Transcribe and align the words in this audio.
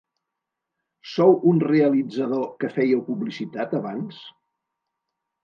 Sou 1.11 1.35
un 1.51 1.61
realitzador 1.65 2.47
que 2.65 2.73
fèieu 2.79 3.05
publicitat, 3.11 3.77
abans? 3.83 4.19